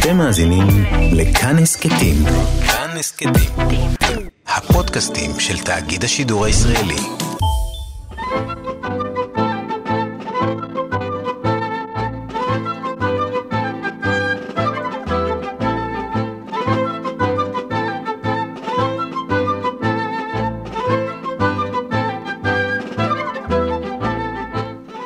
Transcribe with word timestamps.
אתם 0.00 0.16
מאזינים 0.16 0.66
לכאן 1.12 1.58
הסכתים. 1.58 2.16
כאן 2.66 2.90
הסכתים. 2.98 3.32
הפודקאסטים 4.46 5.30
של 5.40 5.58
תאגיד 5.58 6.04
השידור 6.04 6.44
הישראלי. 6.44 6.96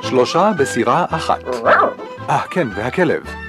שלושה 0.02 0.50
בסירה 0.58 1.04
אחת. 1.11 1.45
אה, 2.29 2.40
כן, 2.50 2.68
והכלב. 2.76 3.43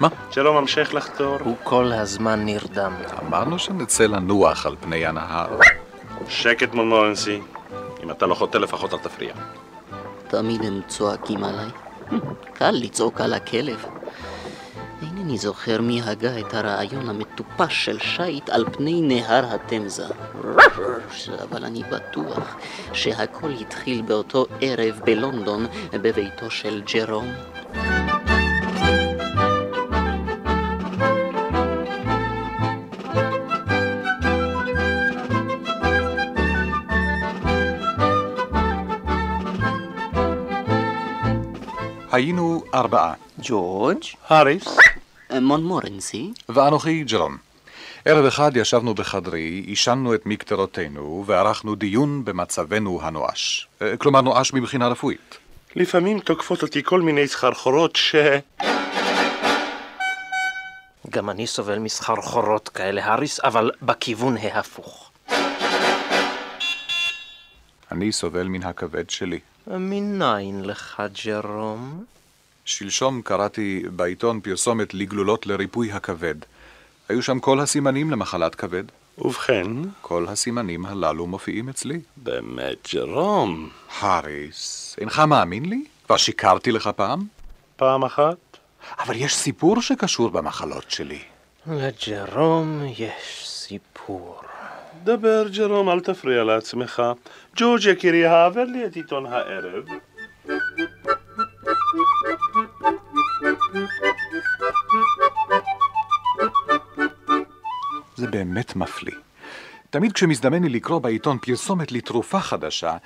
מה? 0.00 0.08
שלום, 0.30 0.56
המשך 0.56 0.90
לחתור. 0.94 1.38
הוא 1.44 1.56
כל 1.62 1.92
הזמן 1.92 2.44
נרדם. 2.44 2.92
אמרנו 3.22 3.58
שנצא 3.58 4.04
לנוח 4.04 4.66
על 4.66 4.76
פני 4.80 5.06
הנהר. 5.06 5.58
שקט 6.28 6.74
מול 6.74 6.86
מורנסי. 6.86 7.40
אם 8.02 8.10
אתה 8.10 8.26
לא 8.26 8.34
חוטא 8.34 8.58
לפחות 8.58 8.94
אל 8.94 8.98
תפריע. 8.98 9.34
תמיד 10.28 10.64
הם 10.64 10.80
צועקים 10.88 11.44
עליי. 11.44 11.68
קל 12.54 12.70
לצעוק 12.70 13.20
על 13.20 13.32
הכלב. 13.32 13.84
אינני 15.02 15.38
זוכר 15.38 15.80
מי 15.80 16.02
הגה 16.02 16.38
את 16.38 16.54
הרעיון 16.54 17.08
המטופש 17.08 17.84
של 17.84 17.98
שיט 17.98 18.48
על 18.48 18.64
פני 18.72 19.00
נהר 19.02 19.54
התמזה. 19.54 20.06
אבל 21.42 21.64
אני 21.64 21.82
בטוח 21.90 22.56
שהכל 22.92 23.50
התחיל 23.50 24.02
באותו 24.02 24.46
ערב 24.60 25.00
בלונדון 25.04 25.66
בביתו 25.92 26.50
של 26.50 26.82
ג'רום. 26.94 27.28
היינו 42.20 42.62
ארבעה, 42.74 43.14
ג'ורג', 43.38 44.02
האריס? 44.28 44.76
מונמורנסי, 45.40 46.32
ואנוכי 46.48 47.04
ג'רום. 47.04 47.36
ערב 48.04 48.24
אחד 48.24 48.56
ישבנו 48.56 48.94
בחדרי, 48.94 49.62
עישנו 49.66 50.14
את 50.14 50.26
מקטרותינו 50.26 51.24
וערכנו 51.26 51.74
דיון 51.74 52.24
במצבנו 52.24 52.98
הנואש. 53.02 53.68
אה, 53.82 53.96
כלומר 53.96 54.20
נואש 54.20 54.54
מבחינה 54.54 54.88
רפואית. 54.88 55.38
לפעמים 55.76 56.20
תוקפות 56.20 56.62
אותי 56.62 56.82
כל 56.82 57.00
מיני 57.00 57.28
סחרחורות 57.28 57.96
ש... 57.96 58.14
גם 61.10 61.30
אני 61.30 61.46
סובל 61.46 61.78
מסחרחורות 61.78 62.68
כאלה, 62.68 63.04
האריס, 63.04 63.40
אבל 63.44 63.70
בכיוון 63.82 64.36
ההפוך. 64.36 65.10
אני 67.92 68.12
סובל 68.12 68.48
מן 68.48 68.62
הכבד 68.62 69.10
שלי. 69.10 69.38
מניין 69.66 70.64
לך, 70.64 71.02
ג'רום? 71.24 72.04
שלשום 72.64 73.22
קראתי 73.22 73.82
בעיתון 73.96 74.40
פרסומת 74.40 74.94
לגלולות 74.94 75.46
לריפוי 75.46 75.92
הכבד. 75.92 76.34
היו 77.08 77.22
שם 77.22 77.40
כל 77.40 77.60
הסימנים 77.60 78.10
למחלת 78.10 78.54
כבד. 78.54 78.84
ובכן, 79.18 79.66
כל 80.00 80.26
הסימנים 80.28 80.86
הללו 80.86 81.26
מופיעים 81.26 81.68
אצלי. 81.68 82.00
באמת, 82.16 82.88
ג'רום. 82.94 83.68
האריס, 84.00 84.96
אינך 85.00 85.18
מאמין 85.18 85.64
לי? 85.64 85.84
כבר 86.06 86.16
שיקרתי 86.16 86.72
לך 86.72 86.90
פעם? 86.96 87.26
פעם 87.76 88.04
אחת? 88.04 88.36
אבל 88.98 89.16
יש 89.16 89.36
סיפור 89.36 89.82
שקשור 89.82 90.30
במחלות 90.30 90.90
שלי. 90.90 91.22
לג'רום 91.66 92.84
יש 92.98 93.48
סיפור. 93.48 94.40
דבר, 95.04 95.46
ג'רום, 95.56 95.88
אל 95.88 96.00
תפריע 96.00 96.44
לעצמך. 96.44 97.02
ג'ורג' 97.56 97.84
יקירי, 97.84 98.26
העבר 98.26 98.64
לי 98.64 98.86
את 98.86 98.96
עיתון 98.96 99.26
הערב. 99.26 99.84
זה 108.16 108.26
באמת 108.26 108.76
מפליא. 108.76 109.16
תמיד 109.90 110.12
כשמזדמן 110.12 110.62
לי 110.62 110.68
לקרוא 110.68 110.98
בעיתון 110.98 111.38
פרסומת 111.38 111.92
לתרופה 111.92 112.40
חדשה, 112.40 112.96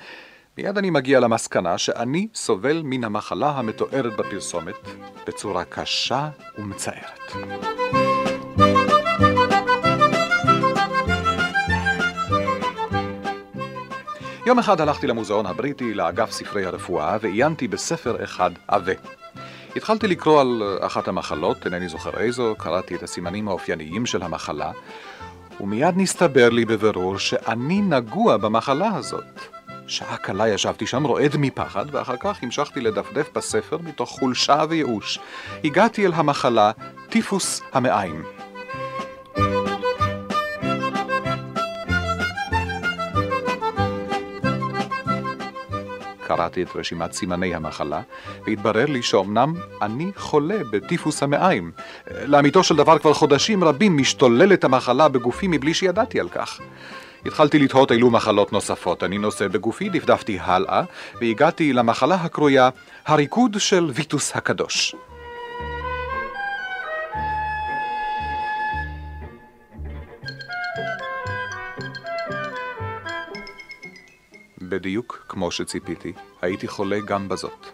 מיד 0.57 0.77
אני 0.77 0.89
מגיע 0.89 1.19
למסקנה 1.19 1.77
שאני 1.77 2.27
סובל 2.33 2.81
מן 2.83 3.03
המחלה 3.03 3.49
המתוארת 3.49 4.15
בפרסומת 4.17 4.75
בצורה 5.27 5.63
קשה 5.65 6.29
ומצערת. 6.57 7.31
יום 14.45 14.59
אחד 14.59 14.81
הלכתי 14.81 15.07
למוזיאון 15.07 15.45
הבריטי, 15.45 15.93
לאגף 15.93 16.31
ספרי 16.31 16.65
הרפואה, 16.65 17.17
ועיינתי 17.21 17.67
בספר 17.67 18.23
אחד 18.23 18.51
עבה. 18.67 18.93
התחלתי 19.75 20.07
לקרוא 20.07 20.41
על 20.41 20.77
אחת 20.81 21.07
המחלות, 21.07 21.65
אינני 21.65 21.89
זוכר 21.89 22.19
איזו, 22.19 22.55
קראתי 22.57 22.95
את 22.95 23.03
הסימנים 23.03 23.47
האופייניים 23.47 24.05
של 24.05 24.23
המחלה, 24.23 24.71
ומיד 25.61 25.93
נסתבר 25.97 26.49
לי 26.49 26.65
בבירור 26.65 27.17
שאני 27.17 27.81
נגוע 27.81 28.37
במחלה 28.37 28.95
הזאת. 28.95 29.41
שעה 29.87 30.17
קלה 30.17 30.47
ישבתי 30.49 30.87
שם 30.87 31.03
רועד 31.03 31.37
מפחד, 31.37 31.85
ואחר 31.91 32.15
כך 32.19 32.43
המשכתי 32.43 32.81
לדפדף 32.81 33.29
בספר 33.35 33.77
מתוך 33.77 34.09
חולשה 34.09 34.63
וייאוש. 34.69 35.19
הגעתי 35.63 36.05
אל 36.05 36.11
המחלה 36.13 36.71
טיפוס 37.09 37.61
המעיים. 37.73 38.34
קראתי 46.55 46.71
את 46.71 46.75
רשימת 46.75 47.13
סימני 47.13 47.55
המחלה, 47.55 48.01
והתברר 48.47 48.85
לי 48.85 49.01
שאומנם 49.01 49.53
אני 49.81 50.11
חולה 50.15 50.57
בטיפוס 50.71 51.23
המעיים. 51.23 51.71
לאמיתו 52.25 52.63
של 52.63 52.75
דבר 52.75 52.99
כבר 52.99 53.13
חודשים 53.13 53.63
רבים 53.63 53.97
משתוללת 53.97 54.63
המחלה 54.63 55.07
בגופי 55.07 55.47
מבלי 55.47 55.73
שידעתי 55.73 56.19
על 56.19 56.29
כך. 56.29 56.59
התחלתי 57.25 57.59
לתהות 57.59 57.91
אילו 57.91 58.11
מחלות 58.11 58.53
נוספות 58.53 59.03
אני 59.03 59.17
נושא 59.17 59.47
בגופי, 59.47 59.89
דפדפתי 59.89 60.37
הלאה, 60.41 60.83
והגעתי 61.21 61.73
למחלה 61.73 62.15
הקרויה 62.15 62.69
הריקוד 63.05 63.55
של 63.59 63.91
ויטוס 63.93 64.35
הקדוש. 64.35 64.95
בדיוק 74.69 75.25
כמו 75.29 75.51
שציפיתי, 75.51 76.13
הייתי 76.41 76.67
חולה 76.67 76.99
גם 76.99 77.29
בזאת. 77.29 77.65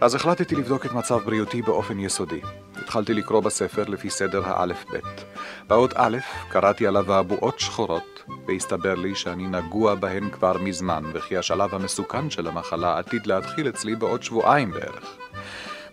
אז 0.00 0.14
החלטתי 0.14 0.54
לבדוק 0.54 0.86
את 0.86 0.92
מצב 0.92 1.18
בריאותי 1.24 1.62
באופן 1.62 1.98
יסודי. 1.98 2.40
התחלתי 2.76 3.14
לקרוא 3.14 3.40
בספר 3.40 3.84
לפי 3.88 4.10
סדר 4.10 4.42
האלף-בית. 4.44 5.24
באות 5.68 5.92
א' 5.96 6.16
קראתי 6.48 6.86
על 6.86 6.96
אבעבועות 6.96 7.60
שחורות, 7.60 8.22
והסתבר 8.46 8.94
לי 8.94 9.14
שאני 9.14 9.46
נגוע 9.46 9.94
בהן 9.94 10.30
כבר 10.30 10.58
מזמן, 10.58 11.02
וכי 11.14 11.36
השלב 11.36 11.74
המסוכן 11.74 12.30
של 12.30 12.46
המחלה 12.46 12.98
עתיד 12.98 13.26
להתחיל 13.26 13.68
אצלי 13.68 13.94
בעוד 13.96 14.22
שבועיים 14.22 14.70
בערך. 14.70 15.16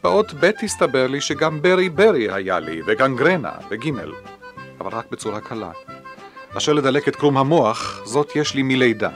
באות 0.04 0.34
ב' 0.40 0.52
הסתבר 0.64 1.08
לי 1.08 1.22
שגם 1.22 1.62
ברי 1.62 1.90
ברי 1.90 2.32
היה 2.32 2.60
לי, 2.60 2.82
וגנגרנה, 2.88 3.52
וג', 3.70 3.92
אבל 4.80 4.92
רק 4.92 5.12
בצורה 5.12 5.42
קלה. 5.42 5.72
אשר 6.58 6.74
לדלק 6.74 7.08
את 7.08 7.16
קרום 7.16 7.38
המוח, 7.38 8.02
זאת 8.06 8.36
יש 8.36 8.56
לי 8.56 8.64
מלידה. 8.64 9.10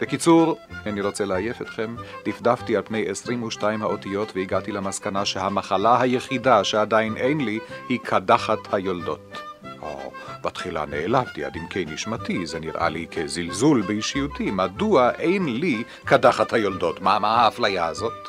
בקיצור, 0.00 0.58
איני 0.86 1.00
רוצה 1.00 1.24
לעייף 1.24 1.62
אתכם, 1.62 1.96
דפדפתי 2.24 2.76
על 2.76 2.82
פני 2.82 3.08
22 3.08 3.82
האותיות 3.82 4.32
והגעתי 4.36 4.72
למסקנה 4.72 5.24
שהמחלה 5.24 6.00
היחידה 6.00 6.64
שעדיין 6.64 7.16
אין 7.16 7.40
לי 7.40 7.58
היא 7.88 7.98
קדחת 8.02 8.74
היולדות. 8.74 9.38
או, 9.82 10.12
בתחילה 10.42 10.86
נעלבתי 10.86 11.44
עד 11.44 11.56
עמקי 11.56 11.84
נשמתי, 11.84 12.46
זה 12.46 12.60
נראה 12.60 12.88
לי 12.88 13.06
כזלזול 13.10 13.82
באישיותי, 13.82 14.50
מדוע 14.50 15.10
אין 15.10 15.60
לי 15.60 15.84
קדחת 16.04 16.52
היולדות? 16.52 17.00
מה, 17.00 17.18
מה 17.18 17.36
האפליה 17.36 17.86
הזאת? 17.86 18.28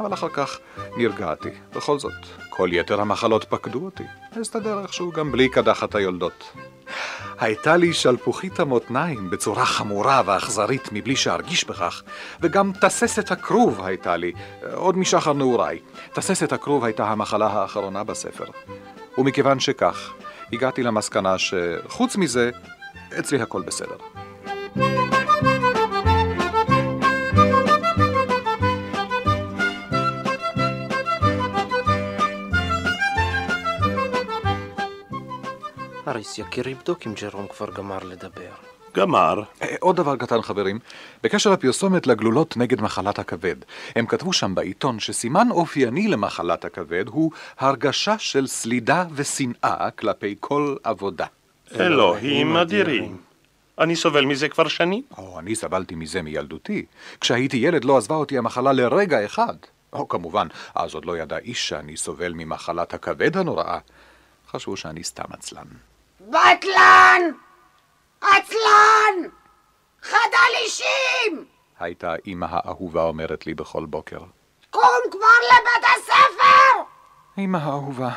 אבל 0.00 0.14
אחר 0.14 0.28
כך 0.28 0.58
נרגעתי. 0.96 1.50
בכל 1.76 1.98
זאת, 1.98 2.12
כל 2.50 2.68
יתר 2.72 3.00
המחלות 3.00 3.44
פקדו 3.44 3.84
אותי. 3.84 4.04
אסתדר 4.42 4.82
איכשהו 4.82 5.12
גם 5.12 5.32
בלי 5.32 5.48
קדחת 5.48 5.94
היולדות. 5.94 6.52
הייתה 7.40 7.76
לי 7.76 7.92
שלפוחית 7.92 8.60
המותניים 8.60 9.30
בצורה 9.30 9.64
חמורה 9.64 10.22
ואכזרית 10.26 10.88
מבלי 10.92 11.16
שארגיש 11.16 11.64
בכך, 11.64 12.02
וגם 12.40 12.72
תססת 12.80 13.30
הכרוב 13.30 13.84
הייתה 13.84 14.16
לי, 14.16 14.32
עוד 14.74 14.98
משחר 14.98 15.32
נעוריי. 15.32 15.78
תססת 16.14 16.52
הכרוב 16.52 16.84
הייתה 16.84 17.04
המחלה 17.10 17.46
האחרונה 17.46 18.04
בספר. 18.04 18.46
ומכיוון 19.18 19.60
שכך, 19.60 20.12
הגעתי 20.52 20.82
למסקנה 20.82 21.34
שחוץ 21.38 22.16
מזה, 22.16 22.50
אצלי 23.18 23.42
הכל 23.42 23.62
בסדר. 23.62 23.96
האריס, 36.08 36.38
יקירי, 36.38 36.74
בדוק 36.74 37.06
אם 37.06 37.12
ג'רום 37.22 37.46
כבר 37.46 37.70
גמר 37.70 37.98
לדבר. 38.04 38.50
גמר. 38.94 39.42
אה, 39.62 39.74
עוד 39.80 39.96
דבר 39.96 40.16
קטן, 40.16 40.42
חברים. 40.42 40.78
בקשר 41.22 41.50
לפרסומת 41.50 42.06
לגלולות 42.06 42.56
נגד 42.56 42.80
מחלת 42.80 43.18
הכבד. 43.18 43.56
הם 43.96 44.06
כתבו 44.06 44.32
שם 44.32 44.54
בעיתון 44.54 45.00
שסימן 45.00 45.48
אופייני 45.50 46.08
למחלת 46.08 46.64
הכבד 46.64 47.04
הוא 47.08 47.32
הרגשה 47.58 48.18
של 48.18 48.46
סלידה 48.46 49.04
ושנאה 49.14 49.90
כלפי 49.90 50.34
כל 50.40 50.76
עבודה. 50.84 51.26
אלוהים 51.80 52.56
אדירים. 52.56 53.16
אני 53.78 53.96
סובל 53.96 54.24
מזה 54.24 54.48
כבר 54.48 54.68
שנים. 54.68 55.02
או, 55.18 55.38
אני 55.38 55.54
סבלתי 55.54 55.94
מזה 55.94 56.22
מילדותי. 56.22 56.84
כשהייתי 57.20 57.56
ילד 57.56 57.84
לא 57.84 57.96
עזבה 57.96 58.14
אותי 58.14 58.38
המחלה 58.38 58.72
לרגע 58.72 59.24
אחד. 59.24 59.56
או, 59.92 60.08
כמובן, 60.08 60.46
אז 60.74 60.94
עוד 60.94 61.04
לא 61.04 61.18
ידע 61.18 61.38
איש 61.38 61.68
שאני 61.68 61.96
סובל 61.96 62.32
ממחלת 62.36 62.94
הכבד 62.94 63.36
הנוראה. 63.36 63.78
חשבו 64.50 64.76
שאני 64.76 65.04
סתם 65.04 65.32
עצלן. 65.32 65.87
בטלן! 66.20 67.22
עצלן! 68.20 69.28
חדל 70.02 70.54
אישים! 70.64 71.44
הייתה 71.78 72.14
אמא 72.26 72.46
האהובה 72.50 73.02
אומרת 73.02 73.46
לי 73.46 73.54
בכל 73.54 73.84
בוקר. 73.86 74.18
קום 74.70 75.00
כבר 75.10 75.18
לבית 75.48 75.90
הספר! 75.96 76.82
אמא 77.38 77.58
האהובה, 77.58 78.10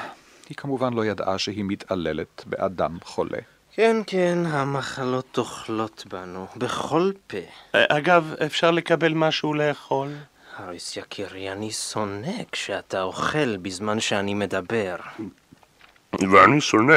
היא 0.50 0.58
כמובן 0.58 0.94
לא 0.94 1.06
ידעה 1.06 1.38
שהיא 1.38 1.64
מתעללת 1.68 2.44
באדם 2.46 2.98
חולה. 3.04 3.38
כן, 3.74 3.98
כן, 4.08 4.38
המחלות 4.48 5.38
אוכלות 5.38 6.06
בנו, 6.10 6.48
בכל 6.56 7.12
פה. 7.28 7.38
אגב, 7.74 8.34
אפשר 8.46 8.72
לקבל 8.72 9.14
משהו 9.14 9.54
לאכול? 9.54 10.10
האריס 10.58 10.98
יקירי, 10.98 11.52
אני 11.52 11.72
שונא 11.72 12.44
כשאתה 12.52 13.02
אוכל 13.02 13.58
בזמן 13.58 14.00
שאני 14.00 14.34
מדבר. 14.34 14.96
ואני 16.32 16.62
שונא 16.62 16.94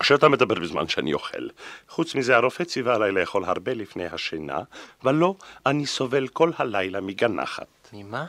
כשאתה 0.00 0.28
מדבר 0.28 0.54
בזמן 0.54 0.88
שאני 0.88 1.12
אוכל. 1.14 1.48
חוץ 1.88 2.14
מזה, 2.14 2.36
הרופא 2.36 2.64
ציווה 2.64 2.94
עליי 2.94 3.12
לאכול 3.12 3.44
הרבה 3.44 3.74
לפני 3.74 4.06
השינה, 4.06 4.58
ולא, 5.04 5.34
אני 5.66 5.86
סובל 5.86 6.28
כל 6.28 6.50
הלילה 6.58 7.00
מגנחת. 7.00 7.66
ממה? 7.92 8.26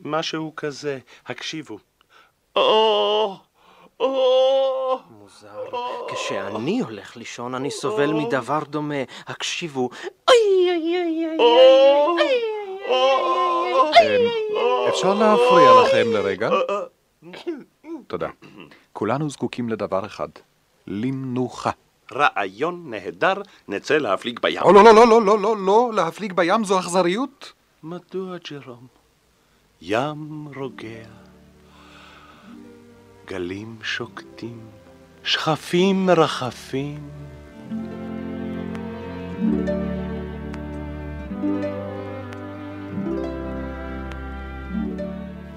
משהו 0.00 0.52
כזה, 0.56 0.98
הקשיבו. 1.26 1.78
או, 2.56 3.36
או, 4.00 4.98
מוזר. 5.10 5.64
כשאני 6.08 6.80
הולך 6.80 7.16
לישון 7.16 7.54
אני 7.54 7.70
סובל 7.70 8.12
מדבר 8.12 8.60
דומה. 8.64 8.94
הקשיבו. 9.26 9.90
אוי 10.28 10.36
אוי 10.70 10.96
אוי 10.96 11.26
אוי 11.26 11.38
אוי 11.38 12.50
אמ, 14.00 14.88
אפשר 14.88 15.14
להפריע 15.14 15.70
לכם 15.82 16.12
לרגע? 16.12 16.50
תודה. 18.06 18.28
כולנו 18.92 19.30
זקוקים 19.30 19.68
לדבר 19.68 20.06
אחד, 20.06 20.28
למנוחה. 20.90 21.70
רעיון 22.12 22.90
נהדר, 22.90 23.34
נצא 23.68 23.96
להפליג 23.96 24.40
בים. 24.42 24.62
לא, 24.62 24.84
לא, 24.84 24.94
לא, 24.94 25.06
לא, 25.06 25.22
לא, 25.22 25.38
לא, 25.38 25.56
לא, 25.56 25.90
להפליג 25.94 26.32
בים 26.32 26.64
זו 26.64 26.78
אכזריות. 26.78 27.52
מדוע, 27.82 28.36
ג'רום? 28.50 28.86
ים 29.82 30.48
רוגע, 30.56 31.08
גלים 33.26 33.78
שוקטים, 33.82 34.60
שכפים 35.24 36.06
מרחפים. 36.06 37.08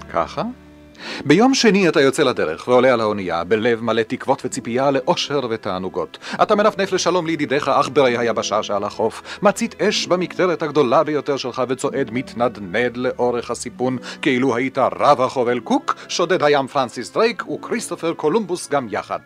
ככה? 0.09 0.43
ביום 1.25 1.53
שני 1.53 1.89
אתה 1.89 2.01
יוצא 2.01 2.23
לדרך 2.23 2.67
ועולה 2.67 2.93
על 2.93 3.01
האונייה 3.01 3.43
בלב 3.43 3.81
מלא 3.81 4.01
תקוות 4.01 4.45
וציפייה 4.45 4.91
לאושר 4.91 5.41
ותענוגות. 5.49 6.17
אתה 6.41 6.55
מנפנף 6.55 6.91
לשלום 6.91 7.27
לידידיך 7.27 7.67
עכברי 7.67 8.17
היבשה 8.17 8.63
שעל 8.63 8.83
החוף, 8.83 9.39
מצית 9.41 9.81
אש 9.81 10.07
במקטרת 10.07 10.61
הגדולה 10.61 11.03
ביותר 11.03 11.37
שלך 11.37 11.63
וצועד 11.69 12.09
מתנדנד 12.11 12.97
לאורך 12.97 13.51
הסיפון 13.51 13.97
כאילו 14.21 14.55
היית 14.55 14.77
רב 14.77 15.21
החובל 15.21 15.59
קוק, 15.59 15.95
שודד 16.07 16.43
הים 16.43 16.67
פרנסיס 16.67 17.11
דרייק 17.11 17.49
וכריסטופר 17.49 18.13
קולומבוס 18.13 18.69
גם 18.69 18.87
יחד. 18.89 19.19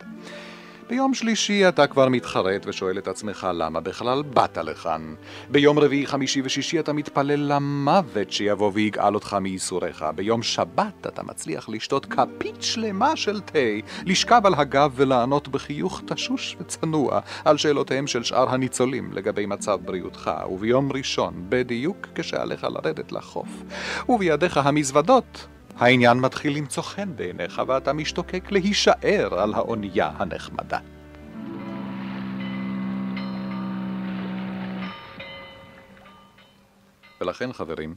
ביום 0.88 1.14
שלישי 1.14 1.68
אתה 1.68 1.86
כבר 1.86 2.08
מתחרט 2.08 2.66
ושואל 2.66 2.98
את 2.98 3.08
עצמך 3.08 3.48
למה 3.54 3.80
בכלל 3.80 4.22
באת 4.22 4.58
לכאן. 4.58 5.14
ביום 5.50 5.78
רביעי, 5.78 6.06
חמישי 6.06 6.42
ושישי 6.44 6.80
אתה 6.80 6.92
מתפלל 6.92 7.52
למוות 7.52 8.32
שיבוא 8.32 8.70
ויגאל 8.74 9.14
אותך 9.14 9.36
מייסוריך. 9.40 10.04
ביום 10.14 10.42
שבת 10.42 11.06
אתה 11.06 11.22
מצליח 11.22 11.68
לשתות 11.68 12.06
כפית 12.06 12.62
שלמה 12.62 13.16
של 13.16 13.40
תה, 13.40 13.58
לשכב 14.06 14.40
על 14.44 14.54
הגב 14.54 14.92
ולענות 14.94 15.48
בחיוך 15.48 16.02
תשוש 16.06 16.56
וצנוע 16.60 17.20
על 17.44 17.56
שאלותיהם 17.56 18.06
של 18.06 18.22
שאר 18.22 18.48
הניצולים 18.50 19.12
לגבי 19.12 19.46
מצב 19.46 19.78
בריאותך. 19.84 20.30
וביום 20.50 20.92
ראשון, 20.92 21.34
בדיוק 21.48 22.06
כשעליך 22.14 22.64
לרדת 22.64 23.12
לחוף, 23.12 23.48
ובידיך 24.08 24.56
המזוודות, 24.56 25.46
העניין 25.78 26.18
מתחיל 26.18 26.56
למצוא 26.56 26.82
חן 26.82 27.16
בעיניך 27.16 27.62
ואתה 27.66 27.92
משתוקק 27.92 28.52
להישאר 28.52 29.40
על 29.40 29.54
האונייה 29.54 30.10
הנחמדה. 30.18 30.78
ולכן, 37.20 37.52
חברים, 37.52 37.94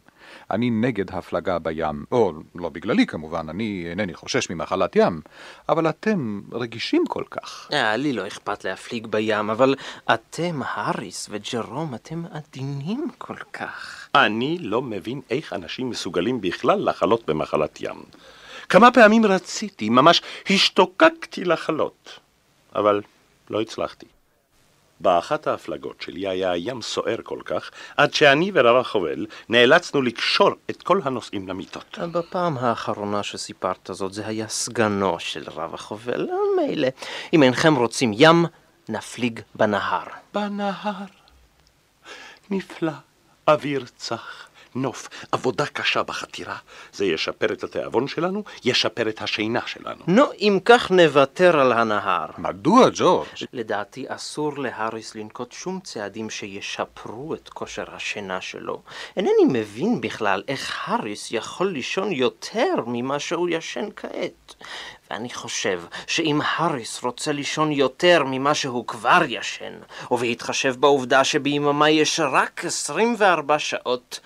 אני 0.51 0.69
נגד 0.69 1.11
הפלגה 1.11 1.59
בים, 1.59 2.05
או 2.11 2.33
לא 2.55 2.69
בגללי 2.69 3.05
כמובן, 3.05 3.49
אני 3.49 3.85
אינני 3.89 4.13
חושש 4.13 4.49
ממחלת 4.49 4.95
ים, 4.95 5.21
אבל 5.69 5.89
אתם 5.89 6.41
רגישים 6.51 7.03
כל 7.07 7.23
כך. 7.31 7.69
אה, 7.73 7.95
לי 7.95 8.13
לא 8.13 8.27
אכפת 8.27 8.63
להפליג 8.65 9.07
בים, 9.07 9.49
אבל 9.49 9.75
אתם, 10.13 10.61
האריס 10.65 11.27
וג'רום, 11.31 11.95
אתם 11.95 12.23
עדינים 12.31 13.07
כל 13.17 13.37
כך. 13.53 14.07
אני 14.15 14.57
לא 14.59 14.81
מבין 14.81 15.21
איך 15.29 15.53
אנשים 15.53 15.89
מסוגלים 15.89 16.41
בכלל 16.41 16.89
לחלות 16.89 17.29
במחלת 17.29 17.81
ים. 17.81 18.03
כמה 18.69 18.91
פעמים 18.91 19.25
רציתי, 19.25 19.89
ממש 19.89 20.21
השתוקקתי 20.49 21.45
לחלות, 21.45 22.19
אבל 22.75 23.01
לא 23.49 23.61
הצלחתי. 23.61 24.05
באחת 25.01 25.47
ההפלגות 25.47 26.01
שלי 26.01 26.27
היה 26.27 26.51
הים 26.51 26.81
סוער 26.81 27.17
כל 27.23 27.39
כך, 27.45 27.71
עד 27.97 28.13
שאני 28.13 28.51
ורב 28.53 28.75
החובל 28.75 29.25
נאלצנו 29.49 30.01
לקשור 30.01 30.49
את 30.69 30.83
כל 30.83 30.99
הנוסעים 31.03 31.47
למיטות. 31.47 31.99
בפעם 32.11 32.57
האחרונה 32.57 33.23
שסיפרת 33.23 33.89
זאת 33.93 34.13
זה 34.13 34.27
היה 34.27 34.47
סגנו 34.47 35.19
של 35.19 35.43
רב 35.55 35.73
החובל, 35.73 36.29
מילא. 36.57 36.87
אם 37.33 37.43
אינכם 37.43 37.75
רוצים 37.75 38.11
ים, 38.15 38.45
נפליג 38.89 39.39
בנהר. 39.55 40.03
בנהר. 40.33 41.05
נפלא, 42.49 42.91
אוויר 43.47 43.85
צח, 43.95 44.47
נוף, 44.75 45.09
עבודה 45.31 45.65
קשה 45.65 46.03
בחתירה. 46.03 46.57
זה 46.93 47.05
ישפר 47.05 47.53
את 47.53 47.63
התיאבון 47.63 48.07
שלנו, 48.07 48.43
ישפר 48.65 49.09
את 49.09 49.21
השינה 49.21 49.59
שלנו. 49.65 50.03
נו, 50.07 50.25
אם 50.39 50.59
כך 50.65 50.91
נוותר 50.91 51.59
על 51.59 51.71
הנהר. 51.71 52.25
מדוע, 52.37 52.87
ג'ורג'? 52.93 53.27
לדעתי 53.53 54.05
אסור 54.07 54.57
להאריס 54.57 55.15
לנקוט 55.15 55.51
שום 55.51 55.79
צעדים 55.79 56.29
שישפרו 56.29 57.33
את 57.33 57.49
כושר 57.49 57.95
השינה 57.95 58.41
שלו. 58.41 58.81
אינני 59.17 59.45
מבין 59.49 60.01
בכלל 60.01 60.43
איך 60.47 60.81
האריס 60.85 61.31
יכול 61.31 61.67
לישון 61.67 62.11
יותר 62.11 62.75
ממה 62.87 63.19
שהוא 63.19 63.49
ישן 63.49 63.87
כעת. 63.95 64.55
ואני 65.11 65.29
חושב 65.29 65.81
שאם 66.07 66.41
האריס 66.45 67.03
רוצה 67.03 67.31
לישון 67.31 67.71
יותר 67.71 68.23
ממה 68.25 68.53
שהוא 68.53 68.87
כבר 68.87 69.21
ישן, 69.27 69.73
ובהתחשב 70.11 70.75
בעובדה 70.79 71.23
שביממה 71.23 71.89
יש 71.89 72.19
רק 72.19 72.65
24 72.65 73.59
שעות, 73.59 74.19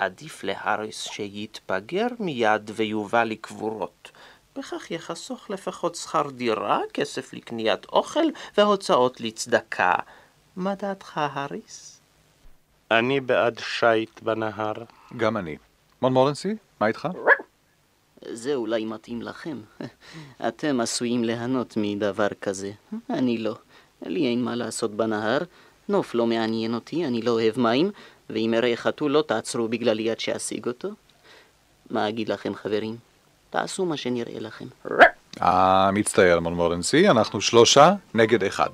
עדיף 0.00 0.44
להאריס 0.44 1.02
שיתבגר 1.02 2.06
מיד 2.18 2.70
ויובא 2.74 3.24
לקבורות. 3.24 4.10
בכך 4.56 4.90
יחסוך 4.90 5.50
לפחות 5.50 5.94
שכר 5.94 6.30
דירה, 6.30 6.80
כסף 6.94 7.32
לקניית 7.32 7.84
אוכל 7.84 8.26
והוצאות 8.56 9.20
לצדקה. 9.20 9.94
מה 10.56 10.74
דעתך, 10.74 11.18
האריס? 11.18 12.00
אני 12.90 13.20
בעד 13.20 13.58
שיט 13.58 14.22
בנהר. 14.22 14.72
גם 15.16 15.36
אני. 15.36 15.56
מונמורנסי, 16.02 16.54
מה 16.80 16.86
איתך? 16.86 17.08
זה 18.32 18.54
אולי 18.54 18.84
מתאים 18.84 19.22
לכם. 19.22 19.60
אתם 20.48 20.80
עשויים 20.80 21.24
ליהנות 21.24 21.74
מדבר 21.76 22.28
כזה. 22.40 22.72
אני 23.10 23.38
לא. 23.38 23.54
לי 24.02 24.26
אין 24.26 24.44
מה 24.44 24.54
לעשות 24.54 24.90
בנהר. 24.90 25.38
נוף 25.90 26.14
לא 26.14 26.26
מעניין 26.26 26.74
אותי, 26.74 27.06
אני 27.06 27.22
לא 27.22 27.30
אוהב 27.30 27.60
מים, 27.60 27.90
ואם 28.32 28.54
אראה 28.56 28.76
חתול 28.76 29.10
לא 29.10 29.24
תעצרו 29.26 29.68
בגללי 29.68 30.10
עד 30.10 30.20
שאשיג 30.20 30.66
אותו. 30.66 30.88
מה 31.90 32.08
אגיד 32.08 32.28
לכם, 32.28 32.54
חברים? 32.54 32.96
תעשו 33.50 33.84
מה 33.86 33.96
שנראה 33.96 34.40
לכם. 34.40 34.64
אה, 35.42 35.90
מצטער, 35.92 36.40
מונמורנסי, 36.40 37.08
אנחנו 37.08 37.40
שלושה 37.40 37.92
נגד 38.14 38.44
אחד. 38.44 38.70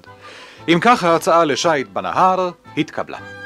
אם 0.68 0.78
כך, 0.80 1.04
ההצעה 1.04 1.44
לשייט 1.44 1.88
בנהר 1.88 2.50
התקבלה. 2.76 3.45